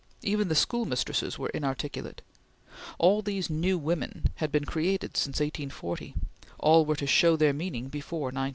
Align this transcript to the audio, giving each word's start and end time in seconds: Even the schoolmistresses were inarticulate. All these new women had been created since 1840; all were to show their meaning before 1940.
Even 0.23 0.47
the 0.47 0.55
schoolmistresses 0.55 1.37
were 1.37 1.49
inarticulate. 1.49 2.23
All 2.97 3.21
these 3.21 3.51
new 3.51 3.77
women 3.77 4.31
had 4.37 4.51
been 4.51 4.65
created 4.65 5.15
since 5.15 5.39
1840; 5.39 6.15
all 6.57 6.87
were 6.87 6.95
to 6.95 7.05
show 7.05 7.35
their 7.35 7.53
meaning 7.53 7.87
before 7.87 8.29
1940. 8.29 8.49